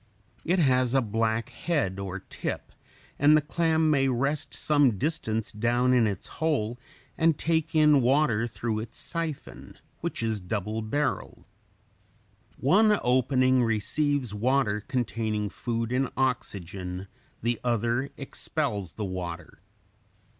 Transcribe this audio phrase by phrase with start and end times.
[0.43, 2.71] It has a black head or tip
[3.19, 6.79] and the clam may rest some distance down in its hole
[7.19, 11.43] and take in water through its siphon, which is double barreled.
[12.57, 17.07] One opening (in.) receives water containing food and oxygen;
[17.43, 19.59] the other (ex.) expels the water.